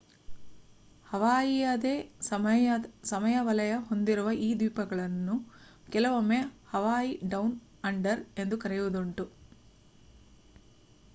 [1.07, 1.91] ಹವಾಯಿಯದೇ
[3.09, 5.35] ಸಮಯ ವಲಯ ಹೊಂದಿರುವ ಈ ದ್ವೀಪಗಳನ್ನು
[5.91, 6.39] ಕೆಲವೊಮ್ಮೆ
[6.69, 7.55] ಹವಾಯಿ ಡೌನ್
[7.83, 9.25] ಅಂಡರ್ ಎಂದು ಕರೆಯುವುದುಂಟು